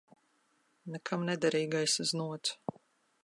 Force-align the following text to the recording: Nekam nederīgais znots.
Nekam 0.93 1.27
nederīgais 1.27 1.99
znots. 2.13 2.57